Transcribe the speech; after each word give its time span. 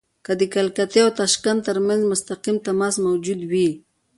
که 0.25 0.31
د 0.39 0.41
کلکتې 0.55 0.99
او 1.05 1.09
تاشکند 1.19 1.59
ترمنځ 1.67 2.01
مستقیم 2.11 2.57
تماس 2.65 2.95
موجود 3.05 3.41
وي. 3.51 3.69